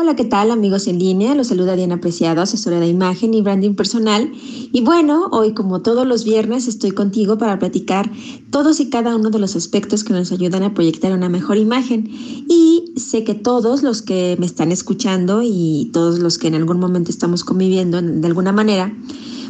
Hola, 0.00 0.14
¿qué 0.14 0.24
tal 0.24 0.52
amigos 0.52 0.86
en 0.86 1.00
línea? 1.00 1.34
Los 1.34 1.48
saluda 1.48 1.74
Diana 1.74 2.00
Preciado, 2.00 2.40
asesora 2.40 2.78
de 2.78 2.86
imagen 2.86 3.34
y 3.34 3.42
branding 3.42 3.74
personal. 3.74 4.30
Y 4.70 4.80
bueno, 4.82 5.26
hoy 5.32 5.54
como 5.54 5.82
todos 5.82 6.06
los 6.06 6.22
viernes 6.22 6.68
estoy 6.68 6.92
contigo 6.92 7.36
para 7.36 7.58
platicar 7.58 8.08
todos 8.50 8.78
y 8.78 8.90
cada 8.90 9.16
uno 9.16 9.30
de 9.30 9.40
los 9.40 9.56
aspectos 9.56 10.04
que 10.04 10.12
nos 10.12 10.30
ayudan 10.30 10.62
a 10.62 10.72
proyectar 10.72 11.12
una 11.12 11.28
mejor 11.28 11.56
imagen. 11.56 12.08
Y 12.08 12.92
sé 12.94 13.24
que 13.24 13.34
todos 13.34 13.82
los 13.82 14.00
que 14.00 14.36
me 14.38 14.46
están 14.46 14.70
escuchando 14.70 15.40
y 15.42 15.90
todos 15.92 16.20
los 16.20 16.38
que 16.38 16.46
en 16.46 16.54
algún 16.54 16.78
momento 16.78 17.10
estamos 17.10 17.42
conviviendo 17.42 18.00
de 18.00 18.24
alguna 18.28 18.52
manera, 18.52 18.96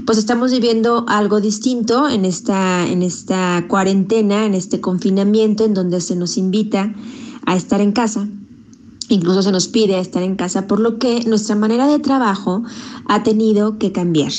pues 0.07 0.17
estamos 0.17 0.51
viviendo 0.51 1.05
algo 1.09 1.43
distinto 1.43 2.09
en 2.09 2.25
esta, 2.25 2.89
en 2.89 3.03
esta 3.03 3.67
cuarentena, 3.69 4.46
en 4.46 4.55
este 4.55 4.80
confinamiento 4.80 5.67
en 5.67 5.75
donde 5.75 6.01
se 6.01 6.17
nos 6.17 6.39
invita 6.39 6.95
a 7.45 7.55
estar 7.55 7.83
en 7.83 7.93
casa 7.93 8.27
Incluso 9.09 9.43
se 9.43 9.52
nos 9.52 9.68
pide 9.68 9.98
estar 9.98 10.22
en 10.22 10.36
casa, 10.36 10.66
por 10.66 10.80
lo 10.80 10.98
que 10.98 11.24
nuestra 11.24 11.56
manera 11.56 11.86
de 11.86 11.98
trabajo 11.98 12.62
ha 13.06 13.23
tenido 13.23 13.78
que 13.78 13.92
cambiar. 13.92 14.33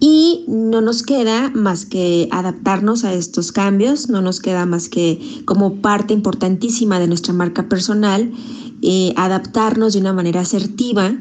Y 0.00 0.44
no 0.48 0.80
nos 0.80 1.02
queda 1.02 1.50
más 1.54 1.84
que 1.84 2.26
adaptarnos 2.30 3.04
a 3.04 3.12
estos 3.12 3.52
cambios, 3.52 4.08
no 4.08 4.22
nos 4.22 4.40
queda 4.40 4.64
más 4.64 4.88
que 4.88 5.42
como 5.44 5.76
parte 5.76 6.14
importantísima 6.14 6.98
de 6.98 7.06
nuestra 7.06 7.34
marca 7.34 7.68
personal, 7.68 8.32
eh, 8.80 9.12
adaptarnos 9.16 9.92
de 9.92 9.98
una 9.98 10.14
manera 10.14 10.40
asertiva, 10.40 11.14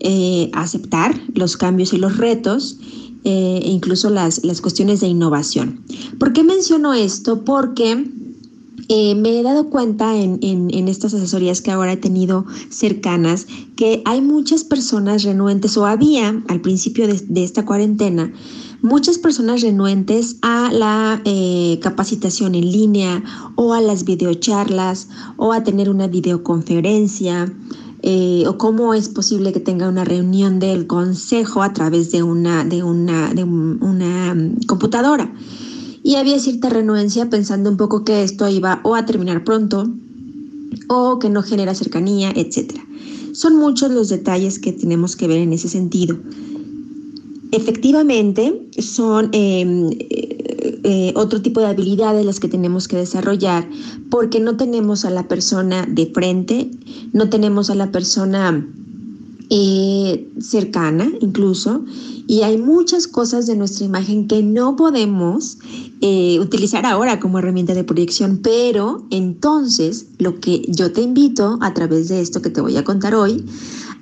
eh, 0.00 0.50
aceptar 0.54 1.20
los 1.34 1.56
cambios 1.56 1.92
y 1.92 1.98
los 1.98 2.16
retos, 2.16 2.78
eh, 3.22 3.60
e 3.62 3.70
incluso 3.70 4.10
las, 4.10 4.44
las 4.44 4.60
cuestiones 4.60 5.00
de 5.00 5.06
innovación. 5.06 5.84
¿Por 6.18 6.32
qué 6.32 6.42
menciono 6.42 6.94
esto? 6.94 7.44
Porque 7.44 8.10
eh, 8.88 9.14
me 9.16 9.40
he 9.40 9.42
dado 9.42 9.68
cuenta 9.68 10.16
en, 10.16 10.70
estas 10.88 11.12
asesorías 11.12 11.60
que 11.60 11.72
ahora 11.72 11.92
he 11.92 11.96
tenido 11.96 12.46
cercanas 12.70 13.46
que 13.74 14.02
hay 14.04 14.20
muchas 14.20 14.62
personas 14.62 15.24
renuentes 15.24 15.76
o 15.76 15.86
había 15.86 16.42
al 16.48 16.60
principio 16.60 17.08
de, 17.08 17.44
esta 17.44 17.64
cuarentena 17.64 18.32
muchas 18.82 19.18
personas 19.18 19.62
renuentes 19.62 20.36
a 20.42 20.70
la 20.72 21.20
eh, 21.24 21.80
capacitación 21.82 22.54
en 22.54 22.70
línea 22.70 23.24
o 23.56 23.74
a 23.74 23.80
las 23.80 24.04
videocharlas 24.04 25.08
o 25.36 25.52
a 25.52 25.64
tener 25.64 25.90
una 25.90 26.06
videoconferencia 26.06 27.52
eh, 28.02 28.44
o 28.46 28.56
cómo 28.56 28.94
es 28.94 29.08
posible 29.08 29.52
que 29.52 29.58
tenga 29.58 29.88
una 29.88 30.04
reunión 30.04 30.60
del 30.60 30.86
consejo 30.86 31.62
a 31.62 31.72
través 31.72 32.12
de 32.12 32.22
una, 32.22 32.64
de 32.64 32.84
una, 32.84 33.34
de 33.34 33.42
una 33.42 34.34
mm, 34.34 34.60
computadora 34.66 35.32
y 36.06 36.14
había 36.14 36.38
cierta 36.38 36.68
renuencia 36.68 37.28
pensando 37.30 37.68
un 37.68 37.76
poco 37.76 38.04
que 38.04 38.22
esto 38.22 38.48
iba 38.48 38.80
o 38.84 38.94
a 38.94 39.04
terminar 39.06 39.42
pronto 39.42 39.90
o 40.86 41.18
que 41.18 41.28
no 41.28 41.42
genera 41.42 41.74
cercanía, 41.74 42.30
etc. 42.36 42.74
Son 43.32 43.56
muchos 43.56 43.90
los 43.90 44.08
detalles 44.08 44.60
que 44.60 44.72
tenemos 44.72 45.16
que 45.16 45.26
ver 45.26 45.38
en 45.38 45.52
ese 45.52 45.68
sentido. 45.68 46.16
Efectivamente, 47.50 48.68
son 48.78 49.30
em, 49.32 49.90
eh, 49.98 50.78
eh, 50.84 51.12
otro 51.16 51.42
tipo 51.42 51.58
de 51.58 51.66
habilidades 51.66 52.24
las 52.24 52.38
que 52.38 52.46
tenemos 52.46 52.86
que 52.86 52.98
desarrollar 52.98 53.68
porque 54.08 54.38
no 54.38 54.56
tenemos 54.56 55.04
a 55.04 55.10
la 55.10 55.26
persona 55.26 55.88
de 55.90 56.06
frente, 56.06 56.70
no 57.14 57.28
tenemos 57.30 57.68
a 57.68 57.74
la 57.74 57.90
persona 57.90 58.64
eh, 59.50 60.28
cercana 60.38 61.10
incluso, 61.20 61.84
y 62.26 62.42
hay 62.42 62.58
muchas 62.58 63.06
cosas 63.06 63.46
de 63.46 63.56
nuestra 63.56 63.86
imagen 63.86 64.26
que 64.26 64.42
no 64.42 64.74
podemos 64.76 65.58
eh, 66.00 66.38
utilizar 66.40 66.84
ahora 66.84 67.20
como 67.20 67.38
herramienta 67.38 67.74
de 67.74 67.84
proyección, 67.84 68.40
pero 68.42 69.04
entonces 69.10 70.06
lo 70.18 70.40
que 70.40 70.62
yo 70.68 70.92
te 70.92 71.02
invito 71.02 71.58
a 71.60 71.72
través 71.72 72.08
de 72.08 72.20
esto 72.20 72.42
que 72.42 72.50
te 72.50 72.60
voy 72.60 72.76
a 72.76 72.84
contar 72.84 73.14
hoy, 73.14 73.44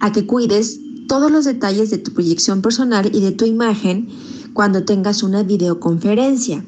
a 0.00 0.12
que 0.12 0.26
cuides 0.26 0.80
todos 1.06 1.30
los 1.30 1.44
detalles 1.44 1.90
de 1.90 1.98
tu 1.98 2.12
proyección 2.12 2.62
personal 2.62 3.10
y 3.14 3.20
de 3.20 3.32
tu 3.32 3.44
imagen 3.44 4.08
cuando 4.54 4.84
tengas 4.84 5.22
una 5.22 5.42
videoconferencia. 5.42 6.64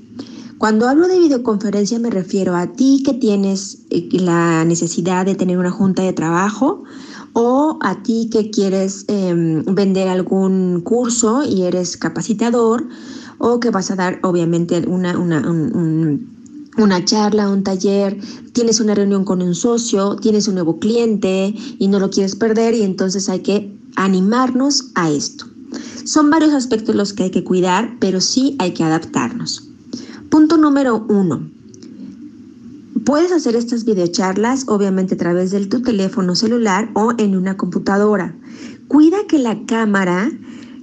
Cuando 0.59 0.89
hablo 0.89 1.09
de 1.09 1.19
videoconferencia 1.19 1.98
me 1.98 2.11
refiero 2.11 2.55
a 2.55 2.73
ti 2.73 3.03
que 3.05 3.14
tienes 3.14 3.79
eh, 3.91 4.09
la 4.13 4.64
necesidad 4.64 5.25
de 5.25 5.35
tener 5.35 5.59
una 5.59 5.70
junta 5.70 6.03
de 6.03 6.13
trabajo 6.13 6.85
o 7.39 7.77
a 7.83 8.02
ti 8.02 8.30
que 8.33 8.51
quieres 8.51 9.05
em, 9.08 9.63
vender 9.67 10.08
algún 10.08 10.80
curso 10.80 11.42
y 11.45 11.64
eres 11.64 11.98
capacitador 11.98 12.89
o 13.36 13.61
que 13.61 13.69
vas 13.69 13.91
a 13.91 13.95
dar 13.95 14.20
obviamente 14.23 14.83
una, 14.89 15.19
una, 15.19 15.42
una 16.79 17.05
charla, 17.05 17.51
un 17.51 17.63
taller, 17.63 18.19
tienes 18.55 18.80
una 18.80 18.95
reunión 18.95 19.27
con 19.27 19.42
un 19.42 19.55
socio, 19.55 20.17
tienes 20.17 20.48
un 20.48 20.55
nuevo 20.55 20.79
cliente 20.79 21.55
y 21.79 21.89
no 21.89 22.01
lo 22.01 22.08
quieres 22.08 22.36
perder 22.36 22.73
y 22.73 22.85
entonces 22.85 23.29
hay 23.29 23.41
que 23.41 23.79
animarnos 23.97 24.92
a 24.95 25.11
esto. 25.11 25.45
Son 26.05 26.30
varios 26.30 26.55
aspectos 26.55 26.95
los 26.95 27.13
que 27.13 27.24
hay 27.24 27.30
que 27.30 27.45
cuidar, 27.45 27.98
pero 28.01 28.23
sí 28.23 28.57
hay 28.58 28.73
que 28.73 28.83
adaptarnos. 28.83 29.68
Punto 30.30 30.57
número 30.57 31.05
uno. 31.11 31.51
Puedes 33.06 33.30
hacer 33.30 33.55
estas 33.55 33.84
videocharlas 33.84 34.64
obviamente 34.67 35.14
a 35.14 35.17
través 35.17 35.52
de 35.52 35.64
tu 35.67 35.80
teléfono 35.80 36.34
celular 36.34 36.90
o 36.94 37.12
en 37.18 37.36
una 37.36 37.56
computadora. 37.56 38.36
Cuida 38.89 39.18
que 39.28 39.39
la 39.39 39.64
cámara 39.64 40.28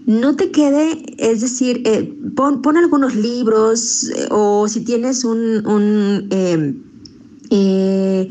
no 0.06 0.38
te 0.38 0.50
quede, 0.50 1.04
es 1.18 1.42
decir, 1.42 1.82
eh, 1.84 2.18
pon, 2.34 2.78
algunos 2.78 3.14
libros 3.14 4.10
eh, 4.10 4.28
o 4.32 4.70
si 4.70 4.86
tienes 4.86 5.26
un, 5.26 6.30
em, 6.32 6.82
eh, 7.56 8.30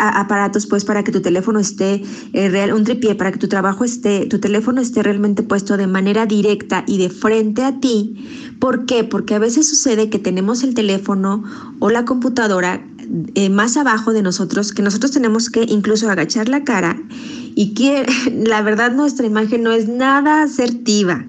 aparatos 0.00 0.66
pues 0.66 0.84
para 0.84 1.04
que 1.04 1.12
tu 1.12 1.20
teléfono 1.20 1.60
esté 1.60 2.02
real, 2.32 2.72
un 2.72 2.84
tripié 2.84 3.14
para 3.14 3.32
que 3.32 3.38
tu 3.38 3.48
trabajo 3.48 3.84
esté, 3.84 4.26
tu 4.26 4.40
teléfono 4.40 4.80
esté 4.80 5.02
realmente 5.02 5.42
puesto 5.42 5.76
de 5.76 5.86
manera 5.86 6.26
directa 6.26 6.84
y 6.86 6.98
de 6.98 7.08
frente 7.08 7.62
a 7.62 7.78
ti 7.78 8.16
¿Por 8.58 8.86
qué? 8.86 9.04
Porque 9.04 9.34
a 9.34 9.38
veces 9.38 9.68
sucede 9.68 10.08
que 10.08 10.18
tenemos 10.18 10.62
el 10.62 10.74
teléfono 10.74 11.44
o 11.78 11.90
la 11.90 12.04
computadora 12.04 12.84
eh, 13.34 13.50
más 13.50 13.76
abajo 13.76 14.12
de 14.12 14.22
nosotros, 14.22 14.72
que 14.72 14.82
nosotros 14.82 15.12
tenemos 15.12 15.50
que 15.50 15.64
incluso 15.68 16.10
agachar 16.10 16.48
la 16.48 16.64
cara 16.64 16.96
y 17.54 17.74
que 17.74 18.06
la 18.46 18.62
verdad 18.62 18.92
nuestra 18.92 19.26
imagen 19.26 19.62
no 19.62 19.72
es 19.72 19.88
nada 19.88 20.42
asertiva. 20.42 21.26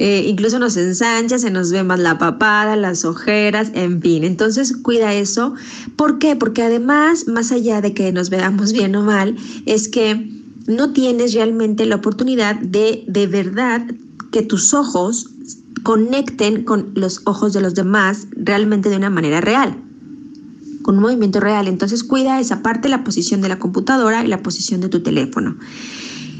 Eh, 0.00 0.24
incluso 0.28 0.60
nos 0.60 0.76
ensancha, 0.76 1.40
se 1.40 1.50
nos 1.50 1.72
ve 1.72 1.82
más 1.82 1.98
la 1.98 2.18
papada, 2.18 2.76
las 2.76 3.04
ojeras, 3.04 3.72
en 3.74 4.00
fin. 4.00 4.22
Entonces 4.22 4.76
cuida 4.76 5.12
eso. 5.12 5.54
¿Por 5.96 6.20
qué? 6.20 6.36
Porque 6.36 6.62
además, 6.62 7.26
más 7.26 7.50
allá 7.50 7.80
de 7.80 7.94
que 7.94 8.12
nos 8.12 8.30
veamos 8.30 8.72
bien 8.78 8.94
o 8.94 9.02
mal, 9.02 9.36
es 9.66 9.88
que 9.88 10.30
no 10.68 10.92
tienes 10.92 11.34
realmente 11.34 11.84
la 11.84 11.96
oportunidad 11.96 12.54
de 12.56 13.02
de 13.08 13.26
verdad 13.26 13.82
que 14.30 14.42
tus 14.42 14.72
ojos 14.72 15.30
conecten 15.82 16.62
con 16.62 16.92
los 16.94 17.22
ojos 17.24 17.52
de 17.52 17.60
los 17.60 17.74
demás 17.74 18.28
realmente 18.32 18.90
de 18.90 18.96
una 18.98 19.10
manera 19.10 19.40
real, 19.40 19.76
con 20.82 20.96
un 20.96 21.02
movimiento 21.02 21.40
real. 21.40 21.66
Entonces 21.66 22.04
cuida 22.04 22.38
esa 22.38 22.62
parte, 22.62 22.88
la 22.88 23.02
posición 23.02 23.40
de 23.40 23.48
la 23.48 23.58
computadora 23.58 24.24
y 24.24 24.28
la 24.28 24.42
posición 24.42 24.80
de 24.80 24.90
tu 24.90 25.00
teléfono. 25.00 25.56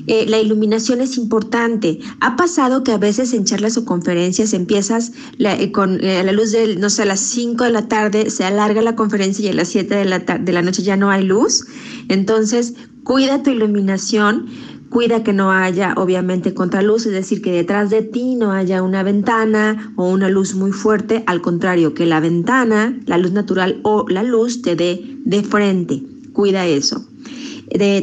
Eh, 0.09 0.27
la 0.27 0.39
iluminación 0.39 1.01
es 1.01 1.17
importante. 1.17 2.01
Ha 2.21 2.35
pasado 2.37 2.83
que 2.83 2.93
a 2.93 2.99
veces 2.99 3.33
en 3.35 3.45
charlas 3.45 3.77
o 3.77 3.85
conferencias 3.85 4.53
empiezas 4.55 5.13
eh, 5.39 5.71
con 5.71 6.03
eh, 6.03 6.23
la 6.25 6.33
luz 6.33 6.53
de, 6.53 6.77
no 6.77 6.91
sé, 6.91 7.03
a 7.03 7.07
las 7.07 7.21
5 7.21 7.65
de 7.65 7.71
la 7.71 7.89
tarde, 7.89 8.31
se 8.31 8.45
alarga 8.45 8.83
la 8.83 8.97
conferencia 8.97 9.47
y 9.47 9.51
a 9.51 9.55
las 9.55 9.69
7 9.69 9.95
de 9.95 10.05
la, 10.05 10.19
de 10.19 10.53
la 10.53 10.63
noche 10.63 10.83
ya 10.83 10.97
no 10.97 11.11
hay 11.11 11.25
luz. 11.25 11.67
Entonces, 12.09 12.75
cuida 13.05 13.43
tu 13.43 13.51
iluminación 13.51 14.47
Cuida 14.91 15.23
que 15.23 15.35
no 15.35 15.53
haya, 15.53 15.93
obviamente, 15.99 16.55
contraluz, 16.55 17.05
es 17.05 17.13
decir, 17.13 17.43
que 17.43 17.53
detrás 17.53 17.91
de 17.91 18.01
ti 18.01 18.37
no 18.37 18.53
haya 18.53 18.83
una 18.83 19.03
ventana 19.03 19.93
o 19.97 20.09
una 20.09 20.31
luz 20.31 20.55
muy 20.55 20.73
fuerte. 20.73 21.25
Al 21.27 21.43
contrario, 21.43 21.93
que 21.93 22.07
la 22.07 22.21
ventana, 22.21 22.99
la 23.05 23.19
luz 23.19 23.33
natural 23.33 23.81
o 23.83 24.07
la 24.09 24.23
luz 24.23 24.63
te 24.63 24.77
dé 24.77 25.19
de 25.27 25.43
frente. 25.43 26.03
Cuida 26.33 26.67
eso. 26.67 27.07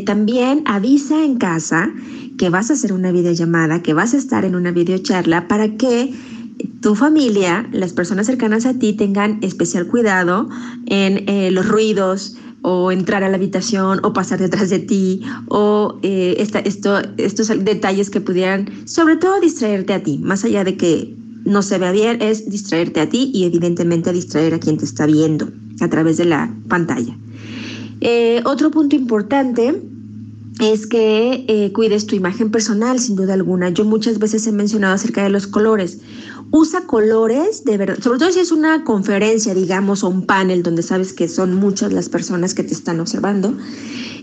También 0.06 0.62
avisa 0.66 1.24
en 1.24 1.38
casa 1.38 1.92
que 2.38 2.50
vas 2.50 2.70
a 2.70 2.74
hacer 2.74 2.94
una 2.94 3.12
videollamada, 3.12 3.82
que 3.82 3.94
vas 3.94 4.14
a 4.14 4.18
estar 4.18 4.46
en 4.46 4.56
una 4.56 4.72
videocharla 4.72 5.48
para 5.48 5.76
que 5.78 6.14
tu 6.82 6.96
familia, 6.96 7.68
las 7.72 7.94
personas 7.94 8.28
cercanas 8.28 8.66
a 8.66 8.74
ti 8.74 8.94
tengan 8.94 9.40
especial 9.42 9.88
cuidado 9.88 10.50
en 10.86 11.28
eh, 11.28 11.52
los 11.52 11.68
ruidos, 11.68 12.38
o 12.68 12.92
entrar 12.92 13.24
a 13.24 13.30
la 13.30 13.36
habitación 13.38 14.00
o 14.02 14.12
pasar 14.12 14.40
detrás 14.40 14.72
de 14.72 14.80
ti 14.80 15.22
o 15.50 16.00
eh, 16.02 16.36
esta, 16.40 16.58
esto, 16.60 17.00
estos 17.18 17.50
detalles 17.64 18.10
que 18.10 18.20
pudieran 18.22 18.88
sobre 18.88 19.18
todo 19.18 19.40
distraerte 19.40 19.94
a 19.94 20.02
ti, 20.02 20.18
más 20.18 20.44
allá 20.46 20.64
de 20.64 20.76
que 20.76 21.16
no 21.44 21.62
se 21.62 21.78
vea 21.78 21.92
bien, 21.92 22.24
es 22.24 22.50
distraerte 22.50 23.02
a 23.02 23.08
ti 23.08 23.30
y 23.36 23.46
evidentemente 23.46 24.12
distraer 24.12 24.56
a 24.56 24.60
quien 24.60 24.78
te 24.78 24.86
está 24.86 25.06
viendo 25.06 25.48
a 25.80 25.88
través 25.90 26.18
de 26.18 26.26
la 26.26 26.52
pantalla. 26.68 27.16
Eh, 28.02 28.42
otro 28.46 28.72
punto 28.72 28.96
importante 28.96 29.82
es 30.60 30.88
que 30.88 31.46
eh, 31.48 31.72
cuides 31.74 32.06
tu 32.08 32.16
imagen 32.16 32.50
personal, 32.52 33.00
sin 33.00 33.16
duda 33.16 33.34
alguna. 33.34 33.70
Yo 33.70 33.84
muchas 33.84 34.20
veces 34.20 34.48
he 34.48 34.52
mencionado 34.52 34.96
acerca 34.96 35.24
de 35.24 35.30
los 35.30 35.48
colores 35.48 36.00
usa 36.52 36.82
colores 36.82 37.66
de 37.66 37.78
verdad, 37.78 37.98
sobre 38.02 38.20
todo 38.20 38.32
si 38.32 38.40
es 38.40 38.52
una 38.52 38.84
conferencia, 38.84 39.54
digamos, 39.54 40.04
o 40.04 40.10
un 40.10 40.26
panel 40.26 40.64
donde 40.64 40.84
sabes 40.84 41.14
que 41.14 41.28
son 41.28 41.54
muchas 41.54 41.92
las 41.92 42.10
personas 42.10 42.54
que 42.54 42.64
te 42.64 42.74
están 42.74 43.00
observando. 43.00 43.54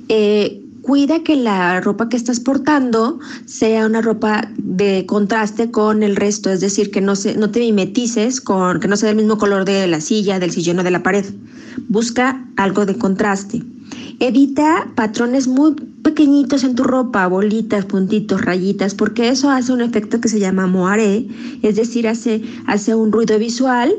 Eh, 0.08 0.62
cuida 0.82 1.22
que 1.22 1.36
la 1.36 1.80
ropa 1.80 2.08
que 2.08 2.16
estás 2.16 2.40
portando 2.40 3.20
sea 3.46 3.86
una 3.86 4.02
ropa 4.02 4.50
de 4.58 5.06
contraste 5.06 5.70
con 5.70 6.02
el 6.02 6.16
resto, 6.16 6.50
es 6.50 6.60
decir, 6.60 6.90
que 6.90 7.00
no, 7.00 7.16
se, 7.16 7.36
no 7.36 7.50
te 7.50 7.60
mimetices 7.60 8.40
con, 8.40 8.80
que 8.80 8.88
no 8.88 8.96
sea 8.96 9.08
del 9.08 9.16
mismo 9.16 9.38
color 9.38 9.64
de 9.64 9.86
la 9.86 10.00
silla, 10.00 10.38
del 10.38 10.50
sillón 10.50 10.80
o 10.80 10.82
de 10.82 10.90
la 10.90 11.02
pared. 11.02 11.24
Busca 11.88 12.46
algo 12.56 12.84
de 12.84 12.98
contraste. 12.98 13.62
Evita 14.18 14.88
patrones 14.94 15.48
muy 15.48 15.74
pequeñitos 16.02 16.64
en 16.64 16.74
tu 16.74 16.82
ropa, 16.82 17.26
bolitas, 17.26 17.84
puntitos, 17.84 18.42
rayitas, 18.42 18.94
porque 18.94 19.28
eso 19.28 19.50
hace 19.50 19.72
un 19.72 19.80
efecto 19.80 20.20
que 20.20 20.28
se 20.28 20.40
llama 20.40 20.66
moaré, 20.66 21.28
es 21.62 21.76
decir, 21.76 22.08
hace, 22.08 22.42
hace 22.66 22.94
un 22.94 23.12
ruido 23.12 23.38
visual 23.38 23.92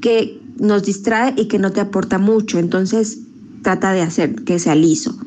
que 0.00 0.40
nos 0.58 0.84
distrae 0.84 1.34
y 1.36 1.46
que 1.46 1.58
no 1.58 1.72
te 1.72 1.80
aporta 1.80 2.18
mucho. 2.18 2.58
Entonces, 2.58 3.18
trata 3.62 3.92
de 3.92 4.02
hacer 4.02 4.44
que 4.44 4.58
sea 4.58 4.74
liso. 4.74 5.18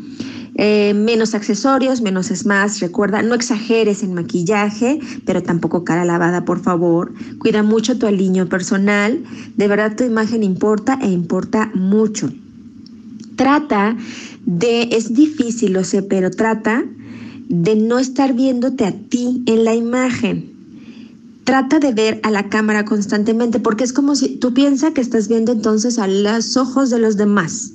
Eh, 0.55 0.93
menos 0.93 1.33
accesorios, 1.33 2.01
menos 2.01 2.29
es 2.29 2.45
más. 2.45 2.79
Recuerda, 2.79 3.21
no 3.21 3.35
exageres 3.35 4.03
en 4.03 4.13
maquillaje, 4.13 4.99
pero 5.25 5.41
tampoco 5.41 5.83
cara 5.83 6.05
lavada, 6.05 6.45
por 6.45 6.61
favor. 6.61 7.13
Cuida 7.39 7.63
mucho 7.63 7.97
tu 7.97 8.07
aliño 8.07 8.47
personal. 8.47 9.23
De 9.55 9.67
verdad, 9.67 9.95
tu 9.95 10.03
imagen 10.03 10.43
importa 10.43 10.99
e 11.01 11.09
importa 11.09 11.71
mucho. 11.73 12.31
Trata 13.35 13.97
de, 14.45 14.89
es 14.91 15.13
difícil, 15.13 15.73
lo 15.73 15.83
sé, 15.83 16.03
pero 16.03 16.31
trata 16.31 16.83
de 17.47 17.75
no 17.75 17.99
estar 17.99 18.33
viéndote 18.33 18.85
a 18.85 18.91
ti 18.91 19.43
en 19.45 19.63
la 19.63 19.73
imagen. 19.73 20.51
Trata 21.43 21.79
de 21.79 21.91
ver 21.91 22.19
a 22.23 22.31
la 22.31 22.49
cámara 22.49 22.85
constantemente, 22.85 23.59
porque 23.59 23.83
es 23.83 23.93
como 23.93 24.15
si 24.15 24.37
tú 24.37 24.53
piensas 24.53 24.93
que 24.93 25.01
estás 25.01 25.27
viendo 25.27 25.51
entonces 25.51 25.97
a 25.97 26.07
los 26.07 26.55
ojos 26.55 26.89
de 26.89 26.99
los 26.99 27.17
demás. 27.17 27.73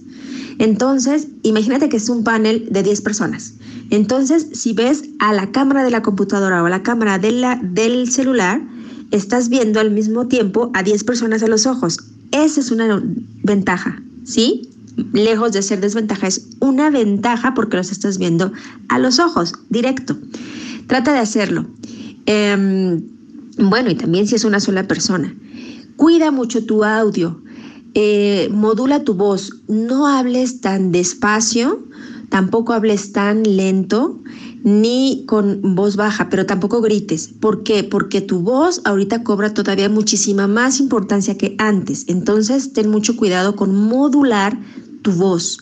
Entonces, 0.59 1.29
imagínate 1.43 1.89
que 1.89 1.97
es 1.97 2.09
un 2.09 2.25
panel 2.25 2.69
de 2.71 2.83
10 2.83 3.03
personas. 3.03 3.55
Entonces, 3.91 4.49
si 4.53 4.73
ves 4.73 5.05
a 5.19 5.33
la 5.33 5.53
cámara 5.53 5.85
de 5.85 5.91
la 5.91 6.03
computadora 6.03 6.63
o 6.63 6.67
a 6.67 6.71
la 6.71 6.83
cámara 6.83 7.19
de 7.19 7.33
la, 7.33 7.61
del 7.63 8.11
celular, 8.11 8.61
estás 9.11 9.49
viendo 9.49 9.81
al 9.81 9.91
mismo 9.91 10.27
tiempo 10.27 10.71
a 10.75 10.83
10 10.83 11.05
personas 11.05 11.43
a 11.43 11.49
los 11.49 11.67
ojos. 11.67 11.99
Esa 12.33 12.61
es 12.61 12.71
una 12.71 13.03
ventaja, 13.43 14.03
¿sí? 14.25 14.71
lejos 15.13 15.53
de 15.53 15.63
ser 15.63 15.81
desventaja, 15.81 16.27
es 16.27 16.47
una 16.61 16.91
ventaja 16.91 17.55
porque 17.55 17.77
los 17.77 17.93
estás 17.93 18.19
viendo 18.19 18.53
a 18.89 18.99
los 18.99 19.19
ojos, 19.19 19.55
directo. 19.69 20.17
Trata 20.87 21.13
de 21.13 21.19
hacerlo. 21.19 21.67
Em, 22.27 23.03
bueno, 23.59 23.91
y 23.91 23.95
también 23.95 24.27
si 24.27 24.35
es 24.35 24.45
una 24.45 24.61
sola 24.61 24.87
persona. 24.87 25.35
Cuida 25.97 26.31
mucho 26.31 26.65
tu 26.65 26.85
audio. 26.85 27.41
Eh, 27.99 28.51
modula 28.53 29.05
tu 29.05 29.15
voz. 29.15 29.63
No 29.69 30.07
hables 30.07 30.61
tan 30.61 30.93
despacio, 30.93 31.83
tampoco 32.29 32.75
hables 32.75 33.13
tan 33.13 33.43
lento 33.43 34.21
ni 34.65 35.25
con 35.27 35.75
voz 35.75 35.97
baja, 35.97 36.29
pero 36.29 36.45
tampoco 36.45 36.83
grites. 36.83 37.29
¿Por 37.41 37.63
qué? 37.63 37.85
Porque 37.85 38.21
tu 38.21 38.41
voz 38.41 38.83
ahorita 38.85 39.25
cobra 39.25 39.55
todavía 39.55 39.89
muchísima 39.89 40.47
más 40.47 40.79
importancia 40.79 41.39
que 41.39 41.55
antes. 41.57 42.05
Entonces, 42.07 42.75
ten 42.75 42.91
mucho 42.91 43.17
cuidado 43.17 43.57
con 43.57 43.75
modular 43.75 44.59
tu 45.01 45.13
voz. 45.13 45.57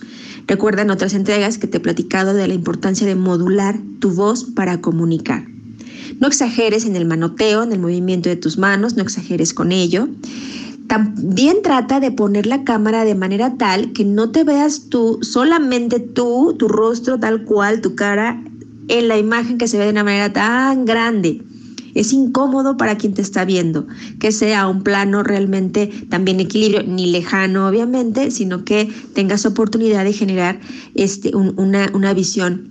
Recuerda 0.49 0.83
en 0.83 0.91
otras 0.91 1.15
entregas 1.15 1.57
que 1.59 1.69
te 1.69 1.77
he 1.77 1.81
platicado 1.81 2.35
de 2.35 2.49
la 2.49 2.55
importancia 2.55 3.07
de 3.07 3.15
modular 3.15 3.79
tu 4.01 4.11
voz 4.11 4.43
para 4.43 4.81
comunicar. 4.81 5.47
No 6.19 6.27
exageres 6.27 6.85
en 6.85 6.97
el 6.97 7.07
manoteo, 7.07 7.63
en 7.63 7.71
el 7.71 7.79
movimiento 7.79 8.29
de 8.29 8.35
tus 8.35 8.59
manos, 8.59 8.97
no 8.97 9.05
exageres 9.05 9.55
con 9.55 9.71
ello. 9.71 10.09
También 10.89 11.63
trata 11.63 11.99
de 11.99 12.11
poner 12.11 12.47
la 12.47 12.65
cámara 12.65 13.05
de 13.05 13.15
manera 13.15 13.57
tal 13.57 13.93
que 13.93 14.05
no 14.05 14.31
te 14.31 14.45
veas 14.45 14.89
tú, 14.91 15.19
solamente 15.23 15.99
tú, 15.99 16.55
tu 16.59 16.69
rostro 16.69 17.19
tal 17.19 17.45
cual, 17.45 17.81
tu 17.81 17.95
cara, 17.95 18.43
en 18.89 19.09
la 19.09 19.19
imagen 19.19 19.59
que 19.59 19.69
se 19.69 19.79
ve 19.79 19.85
de 19.85 19.91
una 19.91 20.05
manera 20.05 20.33
tan 20.33 20.85
grande. 20.85 21.43
Es 21.95 22.13
incómodo 22.13 22.77
para 22.77 22.99
quien 22.99 23.15
te 23.15 23.23
está 23.23 23.45
viendo, 23.45 23.87
que 24.19 24.33
sea 24.33 24.67
un 24.67 24.83
plano 24.83 25.23
realmente 25.23 25.91
también 26.11 26.41
equilibrio, 26.41 26.83
ni 26.83 27.07
lejano 27.07 27.69
obviamente, 27.69 28.33
sino 28.33 28.65
que 28.65 28.91
tengas 29.15 29.47
oportunidad 29.47 30.05
de 30.05 30.13
generar 30.13 30.61
este, 30.95 31.35
una, 31.37 31.91
una, 31.95 32.13
visión 32.13 32.69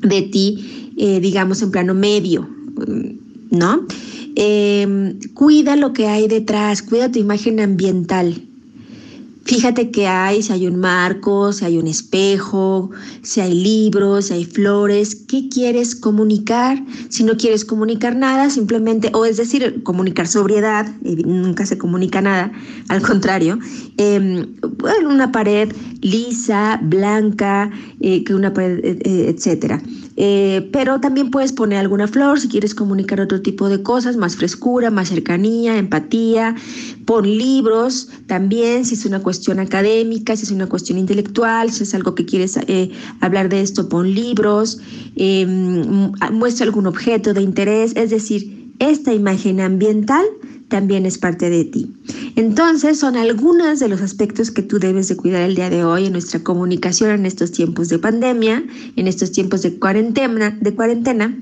de 0.00 0.22
ti, 0.22 0.92
eh, 0.96 1.18
digamos, 1.20 1.60
en 1.62 1.72
plano 1.72 1.92
medio, 1.92 2.48
¿no? 3.50 3.84
Eh, 4.36 5.18
cuida 5.34 5.76
lo 5.76 5.92
que 5.92 6.08
hay 6.08 6.28
detrás, 6.28 6.82
cuida 6.82 7.10
tu 7.10 7.18
imagen 7.18 7.60
ambiental. 7.60 8.42
Fíjate 9.44 9.90
que 9.90 10.06
hay, 10.06 10.40
si 10.42 10.52
hay 10.52 10.68
un 10.68 10.76
marco, 10.76 11.52
si 11.52 11.64
hay 11.64 11.76
un 11.76 11.88
espejo, 11.88 12.90
si 13.22 13.40
hay 13.40 13.54
libros, 13.54 14.26
si 14.26 14.34
hay 14.34 14.44
flores, 14.44 15.16
¿qué 15.16 15.48
quieres 15.48 15.96
comunicar? 15.96 16.82
Si 17.08 17.24
no 17.24 17.36
quieres 17.36 17.64
comunicar 17.64 18.14
nada, 18.14 18.50
simplemente, 18.50 19.10
o 19.14 19.24
es 19.24 19.36
decir, 19.38 19.82
comunicar 19.82 20.28
sobriedad, 20.28 20.86
nunca 21.02 21.66
se 21.66 21.76
comunica 21.76 22.20
nada, 22.20 22.52
al 22.88 23.02
contrario, 23.02 23.58
eh, 23.96 24.46
una 25.04 25.32
pared 25.32 25.72
lisa, 26.02 26.78
blanca, 26.80 27.70
eh, 28.00 28.22
que 28.22 28.34
una 28.34 28.52
pared, 28.52 28.78
eh, 28.84 29.26
etcétera. 29.28 29.82
Eh, 30.16 30.68
pero 30.72 31.00
también 31.00 31.30
puedes 31.30 31.52
poner 31.52 31.78
alguna 31.78 32.06
flor 32.06 32.38
si 32.38 32.48
quieres 32.48 32.74
comunicar 32.74 33.20
otro 33.20 33.40
tipo 33.40 33.68
de 33.68 33.82
cosas, 33.82 34.16
más 34.16 34.36
frescura, 34.36 34.90
más 34.90 35.08
cercanía, 35.08 35.78
empatía. 35.78 36.54
Pon 37.06 37.24
libros 37.24 38.08
también, 38.26 38.84
si 38.84 38.94
es 38.94 39.04
una 39.04 39.20
cuestión 39.22 39.58
académica, 39.58 40.36
si 40.36 40.44
es 40.44 40.50
una 40.50 40.68
cuestión 40.68 40.98
intelectual, 40.98 41.70
si 41.70 41.84
es 41.84 41.94
algo 41.94 42.14
que 42.14 42.26
quieres 42.26 42.56
eh, 42.66 42.90
hablar 43.20 43.48
de 43.48 43.62
esto, 43.62 43.88
pon 43.88 44.12
libros. 44.14 44.78
Em, 45.16 46.12
muestra 46.32 46.66
algún 46.66 46.86
objeto 46.86 47.34
de 47.34 47.42
interés, 47.42 47.92
es 47.96 48.10
decir, 48.10 48.72
esta 48.78 49.12
imagen 49.12 49.60
ambiental 49.60 50.24
también 50.68 51.04
es 51.04 51.18
parte 51.18 51.50
de 51.50 51.64
ti. 51.66 51.92
Entonces, 52.36 52.98
son 52.98 53.16
algunos 53.16 53.78
de 53.78 53.88
los 53.88 54.00
aspectos 54.00 54.50
que 54.50 54.62
tú 54.62 54.78
debes 54.78 55.08
de 55.08 55.16
cuidar 55.16 55.42
el 55.42 55.54
día 55.54 55.70
de 55.70 55.84
hoy 55.84 56.06
en 56.06 56.12
nuestra 56.12 56.42
comunicación 56.42 57.10
en 57.10 57.26
estos 57.26 57.52
tiempos 57.52 57.88
de 57.88 57.98
pandemia, 57.98 58.64
en 58.96 59.06
estos 59.06 59.32
tiempos 59.32 59.62
de 59.62 59.78
cuarentena, 59.78 60.56
de 60.60 60.74
cuarentena. 60.74 61.38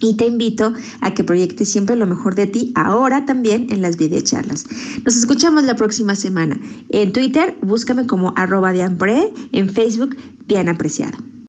Y 0.00 0.14
te 0.14 0.26
invito 0.26 0.74
a 1.00 1.12
que 1.12 1.24
proyectes 1.24 1.70
siempre 1.70 1.96
lo 1.96 2.06
mejor 2.06 2.34
de 2.34 2.46
ti, 2.46 2.72
ahora 2.76 3.24
también 3.26 3.66
en 3.70 3.82
las 3.82 3.96
videocharlas. 3.96 4.66
Nos 5.04 5.16
escuchamos 5.16 5.64
la 5.64 5.74
próxima 5.74 6.14
semana. 6.14 6.60
En 6.90 7.12
Twitter, 7.12 7.56
búscame 7.62 8.06
como 8.06 8.32
arroba 8.36 8.72
Dianpre, 8.72 9.32
en 9.52 9.70
Facebook, 9.70 10.16
Diana 10.46 10.72
Apreciado. 10.72 11.18